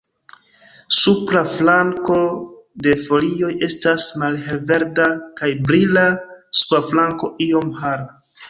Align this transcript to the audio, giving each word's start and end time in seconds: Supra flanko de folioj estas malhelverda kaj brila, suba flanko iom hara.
Supra 0.99 1.43
flanko 1.57 2.15
de 2.87 2.95
folioj 3.09 3.51
estas 3.69 4.07
malhelverda 4.23 5.07
kaj 5.43 5.53
brila, 5.69 6.07
suba 6.63 6.85
flanko 6.91 7.35
iom 7.51 7.75
hara. 7.85 8.07